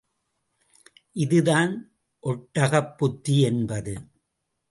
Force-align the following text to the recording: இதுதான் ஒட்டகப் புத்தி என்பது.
இதுதான் 1.15 1.73
ஒட்டகப் 2.23 2.97
புத்தி 2.97 3.41
என்பது. 3.41 3.93